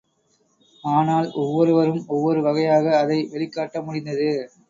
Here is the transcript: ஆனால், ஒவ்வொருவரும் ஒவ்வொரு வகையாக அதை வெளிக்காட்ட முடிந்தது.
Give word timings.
ஆனால், 0.83 1.27
ஒவ்வொருவரும் 1.33 2.01
ஒவ்வொரு 2.07 2.41
வகையாக 2.41 2.95
அதை 2.97 3.19
வெளிக்காட்ட 3.33 3.83
முடிந்தது. 3.83 4.29